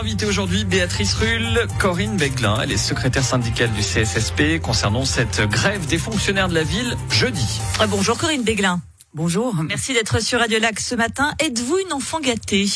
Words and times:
invitée 0.00 0.24
aujourd'hui, 0.24 0.64
Béatrice 0.64 1.12
Rull, 1.12 1.66
Corinne 1.78 2.16
Beglin. 2.16 2.58
Elle 2.62 2.72
est 2.72 2.78
secrétaire 2.78 3.22
syndicale 3.22 3.70
du 3.72 3.82
CSSP 3.82 4.58
concernant 4.62 5.04
cette 5.04 5.42
grève 5.42 5.84
des 5.86 5.98
fonctionnaires 5.98 6.48
de 6.48 6.54
la 6.54 6.62
ville 6.62 6.96
jeudi. 7.10 7.60
Ah, 7.78 7.86
bonjour 7.86 8.16
Corinne 8.16 8.42
Beglin. 8.42 8.80
Bonjour. 9.12 9.54
Merci 9.56 9.92
d'être 9.92 10.22
sur 10.22 10.38
Radio 10.38 10.58
Lac 10.58 10.80
ce 10.80 10.94
matin. 10.94 11.34
Êtes-vous 11.38 11.78
une 11.84 11.92
enfant 11.92 12.18
gâtée? 12.18 12.66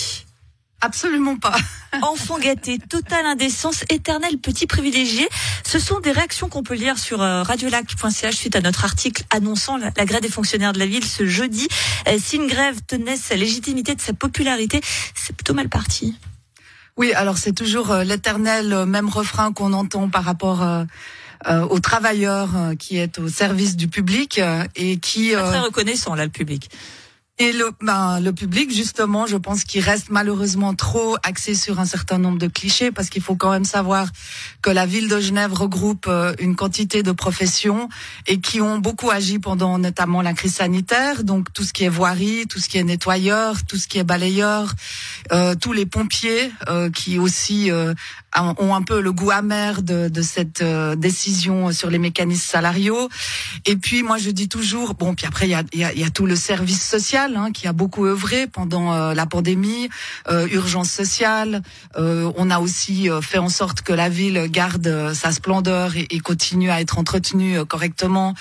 Absolument 0.83 1.39
pas. 1.39 1.57
Enfant 2.03 2.39
gâté, 2.39 2.79
totale 2.79 3.25
indécence, 3.25 3.85
éternel 3.89 4.37
petit 4.37 4.67
privilégié. 4.67 5.27
Ce 5.67 5.79
sont 5.79 6.01
des 6.01 6.13
réactions 6.13 6.51
qu'on 6.51 6.63
peut 6.63 6.75
lire 6.75 6.99
sur 6.99 7.23
euh, 7.23 7.43
radiolac.ch 7.43 8.35
suite 8.37 8.55
à 8.55 8.61
notre 8.61 8.85
article 8.85 9.25
annonçant 9.31 9.79
la, 9.79 9.91
grève 10.05 10.21
des 10.21 10.29
fonctionnaires 10.29 10.75
de 10.75 10.79
la 10.79 10.87
ville 10.87 11.05
ce 11.05 11.25
jeudi. 11.25 11.69
Euh, 12.07 12.19
si 12.23 12.37
une 12.37 12.49
grève 12.49 12.83
tenait 12.87 13.17
sa 13.17 13.35
légitimité 13.35 13.95
de 13.95 14.01
sa 14.03 14.13
popularité, 14.13 14.83
c'est 15.15 15.35
plutôt 15.35 15.55
mal 15.55 15.71
parti. 15.71 16.15
Oui, 16.97 17.13
alors 17.13 17.39
c'est 17.39 17.53
toujours 17.53 17.91
euh, 17.91 18.05
l'éternel 18.05 18.87
même 18.87 19.09
refrain 19.09 19.53
qu'on 19.53 19.73
entend 19.73 20.09
par 20.09 20.25
rapport 20.25 20.65
aux 21.71 21.79
travailleurs 21.79 22.73
qui 22.79 22.97
est 22.97 23.19
au 23.19 23.29
service 23.29 23.77
du 23.77 23.87
public 23.87 24.41
et 24.77 24.97
qui... 24.97 25.33
très 25.33 25.59
reconnaissant 25.59 26.15
là 26.15 26.25
le 26.25 26.31
public. 26.31 26.71
Et 27.41 27.51
le, 27.51 27.73
ben, 27.81 28.21
le 28.21 28.33
public, 28.33 28.73
justement, 28.73 29.27
je 29.27 29.37
pense 29.37 29.65
qu'il 29.65 29.81
reste 29.83 30.09
malheureusement 30.09 30.73
trop 30.73 31.17
axé 31.25 31.57
sur 31.57 31.81
un 31.81 31.85
certain 31.85 32.19
nombre 32.19 32.39
de 32.39 32.47
clichés, 32.47 32.93
parce 32.93 33.11
qu'il 33.11 33.23
faut 33.23 33.35
quand 33.35 33.51
même 33.51 33.65
savoir 33.65 34.07
que 34.63 34.71
la 34.71 34.87
ville 34.87 35.09
de 35.09 35.19
Genève 35.19 35.53
regroupe 35.53 36.07
euh, 36.07 36.33
une 36.39 36.55
quantité 36.55 37.03
de 37.03 37.11
professions 37.11 37.89
et 38.29 38.39
qui 38.39 38.61
ont 38.61 38.79
beaucoup 38.79 39.11
agi 39.11 39.41
pendant 39.41 39.79
notamment 39.79 40.23
la 40.23 40.33
crise 40.33 40.55
sanitaire. 40.55 41.25
Donc 41.25 41.53
tout 41.53 41.65
ce 41.65 41.73
qui 41.73 41.83
est 41.83 41.89
voirie, 41.89 42.47
tout 42.47 42.61
ce 42.61 42.69
qui 42.69 42.79
est 42.79 42.85
nettoyeur, 42.85 43.65
tout 43.65 43.79
ce 43.79 43.89
qui 43.89 43.99
est 43.99 44.05
balayeur, 44.05 44.73
euh, 45.33 45.57
tous 45.57 45.73
les 45.73 45.87
pompiers 45.87 46.53
euh, 46.69 46.89
qui 46.89 47.19
aussi 47.19 47.69
euh, 47.69 47.95
ont 48.35 48.75
un 48.75 48.83
peu 48.83 49.01
le 49.01 49.13
goût 49.13 49.31
amer 49.31 49.83
de, 49.83 50.09
de 50.09 50.23
cette 50.23 50.63
décision 50.97 51.73
sur 51.73 51.91
les 51.91 51.99
mécanismes 51.99 52.51
salariaux. 52.51 53.09
Et 53.67 53.77
puis 53.77 54.03
moi 54.03 54.19
je 54.19 54.31
dis 54.31 54.49
toujours, 54.49 54.95
bon, 54.95 55.15
puis 55.15 55.27
après 55.27 55.47
il 55.47 55.51
y 55.51 55.55
a, 55.55 55.63
y, 55.73 55.85
a, 55.85 55.93
y 55.95 56.05
a 56.05 56.11
tout 56.11 56.27
le 56.27 56.37
service 56.37 56.83
social 56.83 57.35
Hein, 57.37 57.53
qui 57.53 57.67
a 57.67 57.73
beaucoup 57.73 58.07
œuvré 58.07 58.47
pendant 58.47 58.93
euh, 58.93 59.15
la 59.15 59.27
pandémie, 59.27 59.89
euh, 60.29 60.47
urgence 60.51 60.91
sociale. 60.91 61.63
Euh, 61.97 62.31
on 62.37 62.51
a 62.51 62.59
aussi 62.59 63.09
fait 63.23 63.39
en 63.39 63.49
sorte 63.49 63.83
que 63.83 63.93
la 63.93 64.09
ville 64.09 64.47
garde 64.51 65.13
sa 65.15 65.33
splendeur 65.33 65.97
et, 65.97 66.07
et 66.11 66.21
continue 66.21 66.71
à 66.71 66.81
être 66.81 66.99
entretenue 66.99 67.65
correctement. 67.67 68.35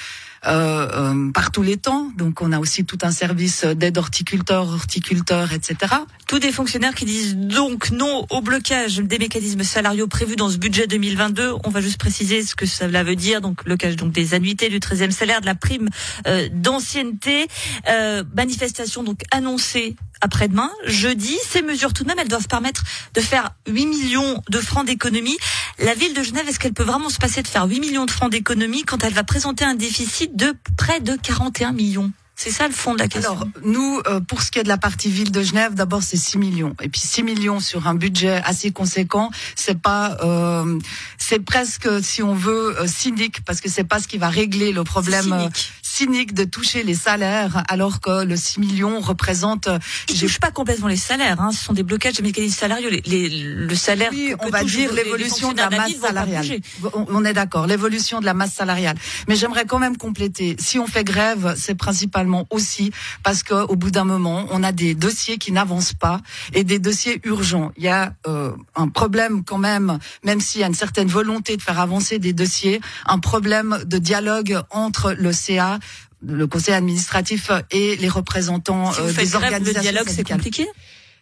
Euh, 0.46 0.90
euh, 0.94 1.32
par 1.32 1.52
tous 1.52 1.62
les 1.62 1.78
temps. 1.78 2.12
Donc 2.18 2.42
on 2.42 2.52
a 2.52 2.60
aussi 2.60 2.84
tout 2.84 2.98
un 3.04 3.12
service 3.12 3.64
d'aide 3.64 3.98
horticulteur, 3.98 4.68
horticulteur, 4.68 5.54
etc. 5.54 5.94
Tous 6.28 6.40
des 6.40 6.52
fonctionnaires 6.52 6.96
qui 6.96 7.06
disent 7.06 7.38
donc 7.38 7.92
non 7.92 8.26
au 8.30 8.42
blocage 8.42 8.98
des 8.98 9.20
mécanismes 9.20 9.64
salariaux 9.64 10.08
prévus 10.08 10.36
dans 10.36 10.50
ce 10.50 10.58
budget 10.58 10.86
2022. 10.86 11.54
On 11.64 11.70
va 11.70 11.80
juste 11.80 11.98
préciser 11.98 12.44
ce 12.44 12.56
que 12.56 12.66
cela 12.66 13.04
veut 13.04 13.16
dire. 13.16 13.40
Donc 13.40 13.64
blocage 13.64 13.96
donc 13.96 14.12
des 14.12 14.34
annuités, 14.34 14.68
du 14.68 14.80
13e 14.80 15.12
salaire, 15.12 15.40
de 15.40 15.46
la 15.46 15.56
prime 15.56 15.88
euh, 16.28 16.50
d'ancienneté. 16.52 17.48
Euh, 17.88 18.26
manifestation 18.36 19.04
donc 19.04 19.22
annoncée 19.32 19.96
après-demain, 20.24 20.72
jeudi. 20.86 21.38
Ces 21.46 21.62
mesures, 21.62 21.94
tout 21.94 22.04
de 22.04 22.08
même, 22.08 22.18
elles 22.20 22.30
doivent 22.30 22.48
permettre 22.48 22.84
de 23.14 23.20
faire 23.22 23.52
8 23.68 23.86
millions 23.86 24.42
de 24.50 24.58
francs 24.60 24.86
d'économie. 24.86 25.38
La 25.80 25.96
ville 25.96 26.14
de 26.14 26.24
Genève, 26.24 26.48
est-ce 26.48 26.60
qu'elle 26.60 26.74
peut 26.74 26.84
vraiment 26.84 27.10
se 27.10 27.18
passer 27.18 27.42
de 27.42 27.48
faire 27.48 27.66
8 27.66 27.80
millions 27.80 28.06
de 28.06 28.12
francs 28.12 28.32
d'économie 28.32 28.84
quand 28.84 29.04
elle 29.04 29.14
va 29.14 29.24
présenter 29.24 29.66
un 29.66 29.76
déficit 29.76 30.36
de 30.36 30.54
près 30.78 31.00
de 31.00 31.16
41 31.16 31.72
millions? 31.72 32.12
C'est 32.36 32.52
ça 32.52 32.68
le 32.68 32.74
fond 32.74 32.94
de 32.94 33.00
la 33.00 33.08
question. 33.08 33.32
Alors, 33.32 33.48
nous, 33.64 34.02
euh, 34.08 34.20
pour 34.20 34.42
ce 34.42 34.52
qui 34.52 34.60
est 34.60 34.64
de 34.64 34.68
la 34.68 34.78
partie 34.78 35.10
ville 35.10 35.32
de 35.32 35.42
Genève, 35.44 35.76
d'abord 35.76 36.02
c'est 36.02 36.18
6 36.18 36.40
millions. 36.40 36.76
Et 36.82 36.90
puis 36.90 37.00
6 37.00 37.24
millions 37.24 37.60
sur 37.60 37.88
un 37.88 37.94
budget 37.94 38.42
assez 38.44 38.72
conséquent, 38.72 39.30
c'est 39.56 39.80
pas, 39.80 40.18
euh, 40.24 40.80
c'est 41.18 41.40
presque, 41.40 41.88
si 42.02 42.24
on 42.24 42.34
veut, 42.34 42.76
euh, 42.80 42.88
cynique, 42.88 43.46
parce 43.46 43.62
que 43.62 43.70
c'est 43.70 43.84
pas 43.84 44.00
ce 44.00 44.08
qui 44.08 44.18
va 44.18 44.30
régler 44.30 44.72
le 44.72 44.84
problème 44.84 45.50
cynique 45.94 46.34
de 46.34 46.44
toucher 46.44 46.82
les 46.82 46.96
salaires 46.96 47.64
alors 47.68 48.02
que 48.02 48.24
le 48.24 48.36
6 48.36 48.60
millions 48.60 49.00
représente. 49.00 49.70
Je 50.10 50.20
touche 50.20 50.40
pas 50.40 50.50
complètement 50.50 50.88
les 50.88 50.98
salaires. 50.98 51.40
Hein. 51.40 51.52
Ce 51.52 51.64
sont 51.64 51.74
des 51.74 51.84
blocages 51.84 52.16
de 52.16 52.24
mécanismes 52.24 52.58
salariaux. 52.58 52.90
Les, 52.90 53.02
les, 53.06 53.30
le 53.30 53.76
salaire. 53.76 54.10
Oui, 54.12 54.34
on 54.40 54.50
va 54.50 54.64
dire 54.64 54.92
l'évolution 54.92 55.52
de 55.52 55.58
la 55.58 55.70
masse 55.70 55.98
salariale. 55.98 56.46
On, 56.94 57.24
est 57.24 57.34
d'accord, 57.34 57.68
l'évolution 57.68 58.20
de 58.22 58.26
la 58.26 58.34
masse 58.34 58.54
salariale. 58.54 58.98
Mais 59.28 59.36
j'aimerais 59.36 59.66
quand 59.66 59.78
même 59.78 59.98
compléter. 59.98 60.56
Si 60.60 60.80
on 60.80 60.88
fait 60.88 61.04
grève, 61.04 61.54
c'est 61.58 61.76
principalement 61.76 62.48
aussi 62.50 62.92
parce 63.22 63.44
que 63.44 63.54
au 63.54 63.76
bout 63.76 63.92
d'un 63.92 64.06
moment, 64.06 64.48
on 64.50 64.64
a 64.64 64.72
des 64.72 64.96
dossiers 64.96 65.38
qui 65.38 65.52
n'avancent 65.52 65.94
pas 65.94 66.22
et 66.54 66.64
des 66.64 66.80
dossiers 66.80 67.22
urgents. 67.24 67.72
Il 67.78 67.84
y 67.84 67.90
a 67.90 68.14
euh, 68.28 68.52
un 68.76 68.88
problème 68.88 69.44
quand 69.44 69.60
même, 69.60 70.00
même 70.24 70.42
s'il 70.42 70.62
y 70.62 70.64
a 70.64 70.68
une 70.68 70.74
certaine 70.74 71.08
volonté 71.08 71.56
de 71.56 71.62
faire 71.62 71.80
avancer 71.80 72.18
des 72.18 72.34
dossiers, 72.34 72.82
un 73.06 73.20
problème 73.20 73.80
de 73.86 74.00
dialogue 74.00 74.60
entre 74.72 75.14
le 75.14 75.32
CA 75.32 75.80
le 76.26 76.48
conseil 76.48 76.74
administratif 76.74 77.52
et 77.72 77.96
les 77.98 78.10
représentants 78.10 78.92
euh, 79.00 79.12
des 79.12 79.36
organisations. 79.36 79.74
Le 79.76 79.82
dialogue, 79.82 80.08
c'est 80.10 80.28
compliqué? 80.28 80.68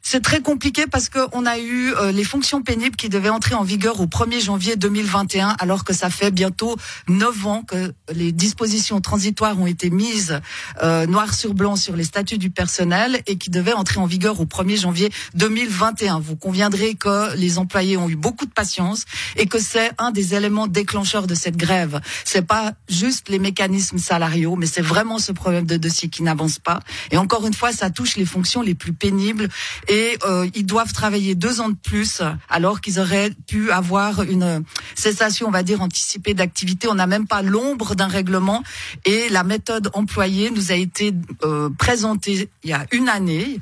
C'est 0.03 0.21
très 0.21 0.41
compliqué 0.41 0.87
parce 0.87 1.09
qu'on 1.09 1.45
a 1.45 1.59
eu 1.59 1.93
euh, 1.93 2.11
les 2.11 2.23
fonctions 2.23 2.61
pénibles 2.61 2.95
qui 2.95 3.07
devaient 3.07 3.29
entrer 3.29 3.53
en 3.53 3.63
vigueur 3.63 3.99
au 4.01 4.07
1er 4.07 4.43
janvier 4.43 4.75
2021, 4.75 5.55
alors 5.59 5.83
que 5.83 5.93
ça 5.93 6.09
fait 6.09 6.31
bientôt 6.31 6.75
neuf 7.07 7.45
ans 7.45 7.61
que 7.61 7.93
les 8.11 8.31
dispositions 8.31 8.99
transitoires 8.99 9.59
ont 9.59 9.67
été 9.67 9.89
mises 9.89 10.41
euh, 10.81 11.05
noir 11.05 11.33
sur 11.33 11.53
blanc 11.53 11.75
sur 11.75 11.95
les 11.95 12.03
statuts 12.03 12.39
du 12.39 12.49
personnel 12.49 13.21
et 13.27 13.37
qui 13.37 13.51
devaient 13.51 13.73
entrer 13.73 13.99
en 13.99 14.07
vigueur 14.07 14.39
au 14.39 14.45
1er 14.45 14.81
janvier 14.81 15.11
2021. 15.35 16.19
Vous 16.19 16.35
conviendrez 16.35 16.95
que 16.95 17.35
les 17.35 17.59
employés 17.59 17.95
ont 17.97 18.09
eu 18.09 18.15
beaucoup 18.15 18.45
de 18.45 18.51
patience 18.51 19.05
et 19.37 19.45
que 19.45 19.59
c'est 19.59 19.91
un 19.99 20.11
des 20.11 20.33
éléments 20.33 20.67
déclencheurs 20.67 21.27
de 21.27 21.35
cette 21.35 21.57
grève. 21.57 22.01
C'est 22.25 22.45
pas 22.45 22.73
juste 22.89 23.29
les 23.29 23.39
mécanismes 23.39 23.99
salariaux, 23.99 24.55
mais 24.55 24.65
c'est 24.65 24.81
vraiment 24.81 25.19
ce 25.19 25.31
problème 25.31 25.65
de 25.65 25.77
dossier 25.77 26.09
qui 26.09 26.23
n'avance 26.23 26.57
pas. 26.57 26.79
Et 27.11 27.17
encore 27.17 27.45
une 27.45 27.53
fois, 27.53 27.71
ça 27.71 27.91
touche 27.91 28.17
les 28.17 28.25
fonctions 28.25 28.63
les 28.63 28.73
plus 28.73 28.93
pénibles 28.93 29.47
et 29.91 30.17
euh, 30.25 30.47
ils 30.55 30.65
doivent 30.65 30.93
travailler 30.93 31.35
deux 31.35 31.59
ans 31.59 31.67
de 31.67 31.75
plus 31.75 32.21
alors 32.49 32.79
qu'ils 32.79 32.97
auraient 32.97 33.31
pu 33.45 33.71
avoir 33.71 34.23
une 34.23 34.63
cessation, 34.95 35.49
on 35.49 35.51
va 35.51 35.63
dire, 35.63 35.81
anticipée 35.81 36.33
d'activité. 36.33 36.87
On 36.87 36.95
n'a 36.95 37.07
même 37.07 37.27
pas 37.27 37.41
l'ombre 37.41 37.93
d'un 37.93 38.07
règlement 38.07 38.63
et 39.03 39.27
la 39.27 39.43
méthode 39.43 39.89
employée 39.93 40.49
nous 40.49 40.71
a 40.71 40.75
été 40.75 41.13
euh, 41.43 41.69
présentée 41.77 42.49
il 42.63 42.69
y 42.69 42.73
a 42.73 42.85
une 42.93 43.09
année 43.09 43.59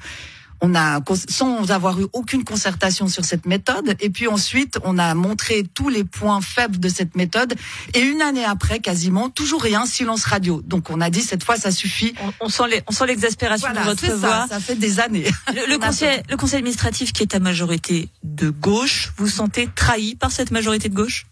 on 0.62 0.76
a 0.76 1.00
sans 1.30 1.72
avoir 1.72 2.00
eu 2.00 2.08
aucune 2.14 2.44
concertation 2.44 3.08
sur 3.08 3.26
cette 3.26 3.46
méthode. 3.46 3.96
Et 4.00 4.10
puis 4.10 4.28
ensuite 4.28 4.80
on 4.84 4.98
a 4.98 5.14
montré 5.16 5.64
tous 5.74 5.90
les 5.90 6.04
points 6.04 6.42
faibles 6.42 6.80
de 6.80 6.90
cette 6.90 7.16
méthode. 7.16 7.54
Et 7.94 8.00
une 8.00 8.22
année 8.22 8.46
après 8.46 8.80
quasiment 8.80 9.30
toujours 9.30 9.62
rien 9.62 9.86
silence 9.86 10.26
radio. 10.26 10.62
Donc 10.62 10.90
on 10.90 11.02
a 11.02 11.10
dit 11.10 11.22
cette 11.22 11.44
fois 11.44 11.58
ça 11.58 11.72
suffit. 11.72 12.14
On, 12.40 12.50
sent 12.50 12.64
les, 12.70 12.82
on 12.88 12.92
sent 12.92 13.08
l'exaspération 13.08 13.72
de 13.72 13.80
votre 13.80 14.06
voix 14.16 14.30
ça, 14.30 14.48
ça 14.50 14.60
fait 14.60 14.76
des 14.76 15.00
années. 15.00 15.30
Le, 15.48 15.78
conseil 15.80 16.22
le 16.30 16.38
conseil 16.38 16.60
administratif 16.60 17.14
qui 17.14 17.24
est 17.24 17.36
à 17.36 17.40
majorité 17.40 18.10
de 18.24 18.50
gauche 18.50 19.12
vous 19.18 19.28
sentez 19.28 19.70
trahi 19.74 20.16
par 20.16 20.32
cette 20.32 20.52
majorité 20.52 20.90
de 20.90 20.96
gauche? 20.96 21.26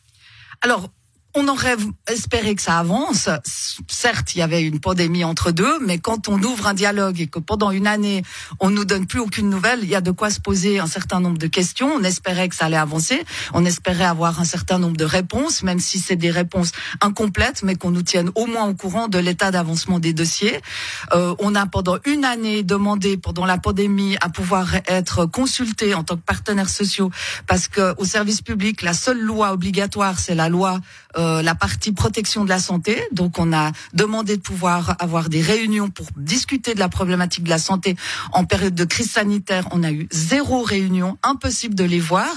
Alors 0.62 0.90
on 1.38 1.48
aurait 1.48 1.78
espéré 2.08 2.56
que 2.56 2.62
ça 2.64 2.80
avance. 2.80 3.30
Certes, 3.88 4.34
il 4.34 4.40
y 4.40 4.42
avait 4.42 4.64
une 4.64 4.80
pandémie 4.80 5.24
entre 5.24 5.52
deux, 5.52 5.78
mais 5.86 6.00
quand 6.00 6.30
on 6.30 6.42
ouvre 6.42 6.66
un 6.66 6.74
dialogue 6.74 7.22
et 7.22 7.28
que 7.28 7.38
pendant 7.38 7.70
une 7.70 7.86
année, 7.86 8.24
on 8.60 8.72
nous 8.72 8.86
donne 8.86 9.06
plus 9.06 9.20
aucune 9.20 9.48
nouvelle, 9.50 9.82
il 9.84 9.90
y 9.90 9.96
a 9.96 10.02
de 10.02 10.10
quoi 10.10 10.32
se 10.32 10.40
poser 10.40 10.80
un 10.80 10.88
certain 10.88 11.20
nombre 11.20 11.38
de 11.38 11.46
questions. 11.46 11.94
On 11.94 12.04
espérait 12.04 12.50
que 12.50 12.56
ça 12.56 12.66
allait 12.66 12.76
avancer. 12.76 13.24
On 13.54 13.66
espérait 13.66 14.06
avoir 14.06 14.40
un 14.40 14.46
certain 14.46 14.80
nombre 14.80 14.98
de 14.98 15.06
réponses, 15.06 15.62
même 15.62 15.80
si 15.80 16.00
c'est 16.00 16.16
des 16.16 16.32
réponses 16.32 16.72
incomplètes, 17.02 17.62
mais 17.62 17.76
qu'on 17.76 17.92
nous 17.92 18.02
tienne 18.02 18.32
au 18.34 18.48
moins 18.48 18.66
au 18.66 18.74
courant 18.74 19.08
de 19.08 19.20
l'état 19.20 19.52
d'avancement 19.52 20.00
des 20.00 20.14
dossiers. 20.14 20.60
Euh, 21.14 21.36
on 21.38 21.54
a 21.54 21.68
pendant 21.68 21.98
une 22.06 22.26
année 22.26 22.64
demandé, 22.64 23.16
pendant 23.16 23.46
la 23.46 23.60
pandémie, 23.60 24.18
à 24.22 24.30
pouvoir 24.30 24.74
être 24.88 25.26
consulté 25.26 25.94
en 25.94 26.04
tant 26.04 26.16
que 26.16 26.22
partenaires 26.22 26.70
sociaux, 26.70 27.12
parce 27.46 27.68
que 27.68 27.94
au 27.98 28.06
service 28.06 28.42
public, 28.42 28.82
la 28.82 28.94
seule 28.94 29.20
loi 29.20 29.52
obligatoire, 29.52 30.18
c'est 30.18 30.36
la 30.36 30.50
loi 30.50 30.80
euh, 31.18 31.28
euh, 31.28 31.42
la 31.42 31.56
partie 31.56 31.92
protection 31.92 32.44
de 32.44 32.50
la 32.50 32.60
santé. 32.60 33.02
Donc 33.12 33.40
on 33.40 33.54
a 33.54 33.72
demandé 33.94 34.38
de 34.38 34.42
pouvoir 34.42 34.96
avoir 35.00 35.30
des 35.30 35.42
réunions 35.42 35.90
pour 35.90 36.08
discuter 36.16 36.74
de 36.74 36.80
la 36.80 36.90
problématique 36.90 37.44
de 37.44 37.50
la 37.50 37.60
santé 37.60 37.96
en 38.34 38.44
période 38.46 38.76
de 38.76 38.86
crise 38.86 39.12
sanitaire. 39.12 39.68
On 39.72 39.84
a 39.84 39.92
eu 39.92 40.08
zéro 40.12 40.62
réunion, 40.62 41.18
impossible 41.24 41.76
de 41.76 41.84
les 41.84 42.00
voir. 42.00 42.32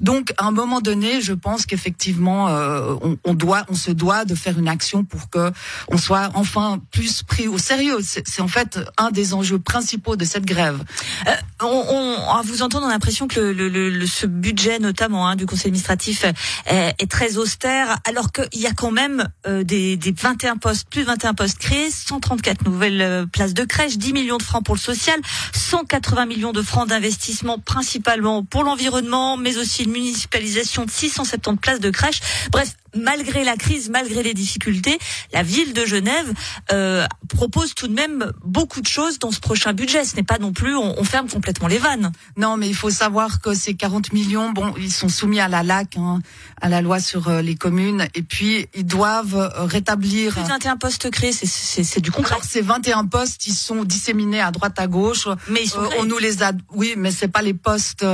Donc 0.00 0.32
à 0.38 0.46
un 0.46 0.50
moment 0.50 0.80
donné, 0.80 1.20
je 1.20 1.32
pense 1.32 1.66
qu'effectivement 1.66 2.48
euh, 2.48 2.94
on, 3.24 3.34
doit, 3.34 3.64
on 3.68 3.74
se 3.74 3.90
doit 3.90 4.24
de 4.24 4.34
faire 4.34 4.58
une 4.58 4.68
action 4.68 5.04
pour 5.04 5.28
que 5.30 5.52
on 5.88 5.98
soit 5.98 6.30
enfin 6.34 6.80
plus 6.90 7.22
pris 7.22 7.48
au 7.48 7.58
sérieux. 7.58 7.98
C'est 8.02 8.42
en 8.42 8.48
fait 8.48 8.78
un 8.98 9.10
des 9.10 9.34
enjeux 9.34 9.58
principaux 9.58 10.16
de 10.16 10.24
cette 10.24 10.46
grève. 10.46 10.82
Euh, 11.26 11.32
on, 11.62 12.16
à 12.28 12.42
vous 12.44 12.62
entendre, 12.62 12.86
on 12.86 12.88
a 12.88 12.92
l'impression 12.92 13.28
que 13.28 13.40
le, 13.40 13.68
le, 13.68 14.06
ce 14.06 14.26
budget, 14.26 14.78
notamment 14.78 15.28
hein, 15.28 15.36
du 15.36 15.46
conseil 15.46 15.68
administratif, 15.68 16.24
est, 16.66 16.94
est 16.98 17.10
très 17.10 17.36
austère, 17.36 17.98
qu'il 18.32 18.60
y 18.60 18.66
a 18.66 18.72
quand 18.72 18.90
même 18.90 19.28
euh, 19.46 19.62
des, 19.64 19.96
des 19.96 20.12
21 20.12 20.56
postes, 20.56 20.88
plus 20.88 21.02
de 21.02 21.06
21 21.06 21.34
postes 21.34 21.58
créés, 21.58 21.90
134 21.90 22.64
nouvelles 22.64 23.02
euh, 23.02 23.26
places 23.26 23.54
de 23.54 23.64
crèche, 23.64 23.98
10 23.98 24.12
millions 24.12 24.38
de 24.38 24.42
francs 24.42 24.64
pour 24.64 24.74
le 24.74 24.80
social, 24.80 25.20
180 25.52 26.26
millions 26.26 26.52
de 26.52 26.62
francs 26.62 26.88
d'investissement, 26.88 27.58
principalement 27.58 28.44
pour 28.44 28.64
l'environnement, 28.64 29.36
mais 29.36 29.58
aussi 29.58 29.84
une 29.84 29.92
municipalisation 29.92 30.84
de 30.84 30.90
670 30.90 31.60
places 31.60 31.80
de 31.80 31.90
crèche. 31.90 32.20
Bref, 32.50 32.74
malgré 32.96 33.44
la 33.44 33.56
crise, 33.56 33.90
malgré 33.90 34.22
les 34.22 34.34
difficultés, 34.34 34.98
la 35.32 35.42
ville 35.42 35.72
de 35.72 35.84
Genève 35.84 36.32
euh, 36.72 37.06
propose 37.28 37.74
tout 37.74 37.88
de 37.88 37.94
même 37.94 38.32
beaucoup 38.44 38.80
de 38.80 38.86
choses 38.86 39.18
dans 39.18 39.30
ce 39.30 39.40
prochain 39.40 39.72
budget. 39.72 40.04
Ce 40.04 40.16
n'est 40.16 40.22
pas 40.22 40.38
non 40.38 40.52
plus 40.52 40.76
on, 40.76 41.04
ferme 41.04 41.28
complètement 41.28 41.68
les 41.68 41.78
vannes. 41.78 42.12
Non, 42.36 42.56
mais 42.56 42.68
il 42.68 42.74
faut 42.74 42.90
savoir 42.90 43.40
que 43.40 43.54
ces 43.54 43.74
40 43.74 44.12
millions, 44.12 44.50
bon, 44.50 44.74
ils 44.78 44.92
sont 44.92 45.08
soumis 45.08 45.40
à 45.40 45.48
la 45.48 45.62
LAC, 45.62 45.96
hein, 45.96 46.20
à 46.60 46.68
la 46.68 46.80
loi 46.80 47.00
sur 47.00 47.28
euh, 47.28 47.42
les 47.42 47.54
communes, 47.54 48.08
et 48.14 48.22
puis 48.22 48.66
ils 48.74 48.86
doivent 48.86 49.36
euh, 49.36 49.64
rétablir. 49.64 50.32
Plus 50.32 50.42
21 50.42 50.76
postes 50.76 51.10
créés, 51.10 51.32
c'est 51.32 52.00
du 52.00 52.10
concret. 52.10 52.34
Alors 52.34 52.44
ces 52.44 52.62
21 52.62 53.06
postes, 53.06 53.46
ils 53.46 53.54
sont 53.54 53.84
disséminés 53.84 54.40
à 54.40 54.50
droite 54.50 54.78
à 54.78 54.86
gauche. 54.86 55.28
Mais 55.48 55.62
ils 55.62 55.70
sont 55.70 55.88
on 55.98 56.04
nous 56.04 56.18
les 56.18 56.42
a. 56.42 56.52
Oui, 56.72 56.94
mais 56.96 57.10
c'est 57.10 57.28
pas 57.28 57.42
les 57.42 57.54
postes. 57.54 58.04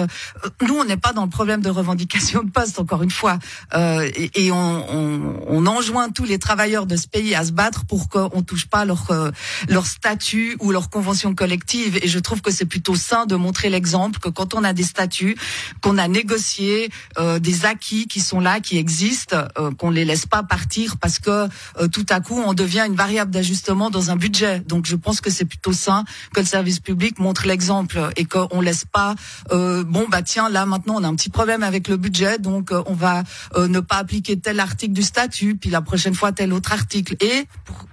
nous, 0.61 0.75
on 0.75 0.85
n'est 0.85 0.97
pas 0.97 1.13
dans 1.13 1.25
le 1.25 1.31
problème 1.31 1.61
de 1.61 1.71
revendication 1.71 2.43
de 2.43 2.51
postes, 2.51 2.79
encore 2.79 3.03
une 3.03 3.11
fois, 3.11 3.39
et, 3.75 4.47
et 4.47 4.53
on 4.53 4.72
on, 4.89 5.67
enjoint 5.67 6.11
tous 6.11 6.25
les 6.25 6.39
travailleurs 6.39 6.87
de 6.87 6.97
ce 6.97 7.07
pays 7.07 7.35
à 7.35 7.45
se 7.45 7.53
battre 7.53 7.85
pour 7.85 8.09
qu'on 8.09 8.43
touche 8.43 8.67
pas 8.67 8.85
leur 8.85 9.11
euh, 9.11 9.31
leur 9.69 9.87
statut 9.87 10.57
ou 10.61 10.71
leur 10.71 10.91
convention 10.91 11.35
collective. 11.35 11.99
Et 12.03 12.09
je 12.09 12.19
trouve 12.19 12.43
que 12.43 12.51
c'est 12.51 12.67
plutôt 12.67 12.95
sain 12.95 13.27
de 13.27 13.37
montrer 13.37 13.71
l'exemple 13.71 14.19
que 14.19 14.29
quand 14.29 14.55
on 14.55 14.65
a 14.65 14.73
des 14.73 14.83
statuts, 14.83 15.37
qu'on 15.81 15.99
a 15.99 16.09
négocié 16.09 16.91
euh, 17.19 17.39
des 17.39 17.65
acquis 17.65 18.07
qui 18.07 18.21
sont 18.21 18.41
là, 18.41 18.61
qui 18.61 18.77
existent, 18.77 19.45
euh, 19.59 19.71
qu'on 19.73 19.91
les 19.91 20.05
laisse 20.05 20.27
pas 20.27 20.43
partir 20.43 20.97
parce 20.99 21.19
que 21.19 21.49
tout 21.93 22.07
à 22.09 22.21
coup 22.21 22.41
on 22.45 22.55
devient 22.55 22.85
une 22.87 22.97
variable 22.97 23.31
d'ajustement 23.31 23.91
dans 23.91 24.11
un 24.11 24.17
budget. 24.17 24.61
Donc 24.61 24.87
je 24.87 24.97
pense 24.97 25.21
que 25.21 25.31
c'est 25.31 25.45
plutôt 25.45 25.73
sain 25.73 26.05
que 26.35 26.41
le 26.41 26.47
service 26.47 26.81
public 26.81 27.19
montre 27.19 27.47
l'exemple 27.47 28.11
et 28.17 28.25
qu'on 28.25 28.61
laisse 28.61 28.85
pas 28.85 29.15
bon 29.51 30.07
bah 30.11 30.23
tiens 30.23 30.49
là 30.49 30.67
maintenant 30.67 30.97
on 30.99 31.05
a 31.05 31.09
un 31.09 31.15
petit 31.15 31.31
problème 31.31 31.63
avec 31.63 31.89
le 31.89 31.97
budget 31.97 32.39
donc 32.39 32.71
on 32.87 32.95
va 32.95 33.23
ne 33.57 33.81
pas 33.81 33.97
appliquer 33.97 34.39
tel 34.39 34.52
article 34.61 34.93
du 34.93 35.03
statut, 35.03 35.57
puis 35.57 35.71
la 35.71 35.83
prochaine 35.83 36.15
fois 36.15 36.33
tel 36.33 36.53
autre 36.53 36.73
article. 36.73 37.17
Et 37.21 37.47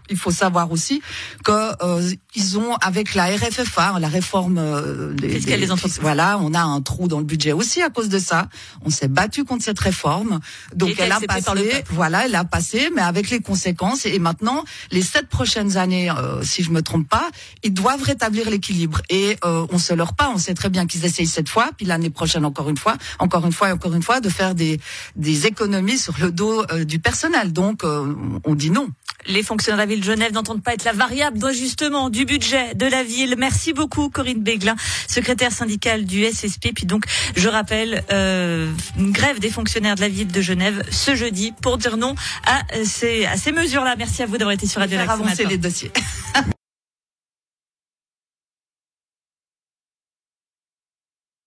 il 0.10 0.18
faut 0.18 0.32
savoir 0.32 0.72
aussi 0.72 1.02
que 1.44 1.52
euh, 1.84 2.12
ils 2.36 2.58
ont 2.58 2.76
avec 2.76 3.16
la 3.16 3.26
RFFA, 3.26 4.00
la 4.00 4.08
réforme 4.08 4.58
euh, 4.58 5.14
des, 5.14 5.40
des, 5.40 5.72
entreprises. 5.72 6.00
Voilà, 6.02 6.40
on 6.42 6.54
a 6.54 6.62
un 6.62 6.82
trou 6.82 7.08
dans 7.08 7.20
le 7.20 7.26
budget 7.26 7.52
aussi 7.52 7.82
à 7.82 7.90
cause 7.90 8.10
de 8.10 8.20
ça. 8.20 8.48
On 8.84 8.90
s'est 8.90 9.08
battu 9.08 9.44
contre 9.44 9.64
cette 9.64 9.80
réforme, 9.80 10.40
donc 10.76 10.96
elle 11.00 11.12
a 11.12 11.20
passé. 11.20 11.84
Voilà, 11.90 12.26
elle 12.26 12.36
a 12.36 12.44
passé, 12.44 12.90
mais 12.96 13.02
avec 13.02 13.30
les 13.30 13.40
conséquences. 13.40 14.06
Et 14.06 14.20
maintenant, 14.20 14.64
les 14.92 15.02
sept 15.02 15.28
prochaines 15.28 15.78
années, 15.78 16.10
euh, 16.10 16.42
si 16.44 16.64
je 16.64 16.72
me 16.72 16.82
trompe 16.82 17.08
pas, 17.08 17.30
ils 17.64 17.74
doivent 17.74 18.04
rétablir 18.04 18.50
l'équilibre. 18.50 19.02
Et 19.10 19.38
euh, 19.46 19.66
on 19.72 19.78
se 19.78 19.94
leurre 19.94 20.16
pas. 20.16 20.32
On 20.34 20.38
sait 20.38 20.54
très 20.54 20.70
bien 20.70 20.88
qu'ils 20.88 21.06
essayent 21.06 21.28
cette 21.28 21.50
fois, 21.50 21.70
puis 21.78 21.86
l'année 21.86 22.10
prochaine 22.10 22.46
encore 22.46 22.70
une 22.70 22.78
fois, 22.78 22.96
encore 23.20 23.46
une 23.46 23.52
fois 23.52 23.70
et 23.70 23.72
encore 23.72 23.94
une 23.94 24.04
fois, 24.04 24.20
de 24.22 24.30
faire 24.30 24.56
des 24.56 24.80
des 25.16 25.46
économies 25.46 25.98
sur 25.98 26.16
le 26.20 26.32
dos 26.32 26.49
euh, 26.50 26.84
du 26.84 27.00
personnel. 27.00 27.54
Donc, 27.54 27.84
on 27.84 28.56
dit 28.56 28.72
non 28.72 28.90
les 29.28 29.44
fonctionnaires 29.44 29.78
de 29.78 29.82
la 29.82 29.96
ville 29.96 30.00
de 30.00 30.06
Genève 30.06 30.34
n'entendent 30.34 30.64
pas 30.64 30.74
être 30.74 30.86
la 30.86 30.94
variable 30.94 31.40
d'ajustement 31.40 32.10
du 32.10 32.26
budget 32.26 32.74
de 32.76 32.86
la 32.86 33.04
ville. 33.04 33.36
Merci 33.38 33.74
beaucoup 33.74 34.10
Corinne 34.10 34.42
Béglin, 34.42 34.76
secrétaire 35.08 35.52
syndicale 35.52 36.06
du 36.06 36.24
SSP. 36.26 36.74
Puis 36.74 36.86
donc, 36.86 37.04
je 37.36 37.48
rappelle, 37.48 38.04
euh, 38.12 38.72
une 38.98 39.12
grève 39.12 39.40
des 39.40 39.50
fonctionnaires 39.50 39.96
de 39.96 40.02
la 40.02 40.10
ville 40.10 40.32
de 40.32 40.42
Genève 40.42 40.84
ce 40.92 41.16
jeudi 41.16 41.54
pour 41.62 41.78
dire 41.78 41.98
non 41.98 42.16
à 42.46 42.62
ces, 42.84 43.26
à 43.26 43.38
ces 43.38 43.52
mesures-là. 43.52 43.96
Merci 43.98 44.24
à 44.24 44.26
vous 44.26 44.38
d'avoir 44.38 44.54
été 44.54 44.68
sur 44.68 44.80
Radio 44.80 44.98
Lac 44.98 45.10
les 45.50 45.58
dossiers. 45.58 45.92